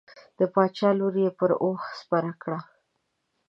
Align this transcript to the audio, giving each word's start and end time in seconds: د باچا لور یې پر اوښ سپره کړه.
د 0.37 0.39
باچا 0.53 0.89
لور 0.99 1.15
یې 1.23 1.29
پر 1.39 1.51
اوښ 1.63 1.81
سپره 1.99 2.31
کړه. 2.41 2.59